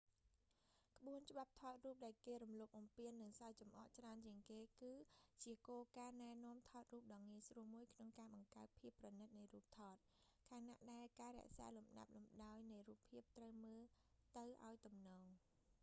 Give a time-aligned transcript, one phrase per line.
[0.97, 4.93] ក្បួនច្បាប់ថតរូបដែលគេរំលោភបំពាន និងសើចចំអកច្រើនជាងគេ គឺ
[5.43, 9.95] ជាគោលការណ៍ណែនាំថតរូបដ៏ងាយស្រួលមួយក្នុងការបង្កើតភាពប្រណិតនៃរូបថត
[10.49, 13.81] ខណៈដែលការរក្សាលំដាប់លំដោយនៃរូបភាពត្រូវមើល
[14.37, 15.21] ទៅឱ្យទំនង